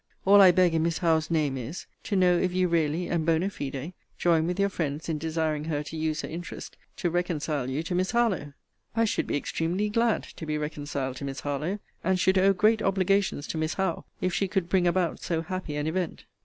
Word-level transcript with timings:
All 0.25 0.41
I 0.41 0.49
beg 0.49 0.73
in 0.73 0.81
Miss 0.81 0.97
Howe's 0.97 1.29
name 1.29 1.55
is, 1.55 1.85
to 2.05 2.15
know 2.15 2.35
if 2.35 2.51
you 2.51 2.67
really 2.67 3.07
and 3.07 3.23
bonâ 3.23 3.51
fide 3.51 3.93
join 4.17 4.47
with 4.47 4.59
your 4.59 4.67
friends 4.69 5.07
in 5.09 5.19
desiring 5.19 5.65
her 5.65 5.83
to 5.83 5.95
use 5.95 6.21
her 6.21 6.27
interest 6.27 6.75
to 6.97 7.11
reconcile 7.11 7.69
you 7.69 7.83
to 7.83 7.93
Miss 7.93 8.09
Harlowe? 8.09 8.53
I 8.95 9.05
should 9.05 9.27
be 9.27 9.37
extremely 9.37 9.89
glad 9.89 10.23
to 10.23 10.45
be 10.47 10.57
reconciled 10.57 11.17
to 11.17 11.25
Miss 11.25 11.41
Harlowe; 11.41 11.77
and 12.03 12.19
should 12.19 12.39
owe 12.39 12.51
great 12.53 12.81
obligations 12.81 13.45
to 13.49 13.59
Miss 13.59 13.75
Howe, 13.75 14.05
if 14.21 14.33
she 14.33 14.47
could 14.47 14.69
bring 14.69 14.87
about 14.87 15.19
so 15.21 15.43
happy 15.43 15.75
an 15.75 15.85
event. 15.85 16.25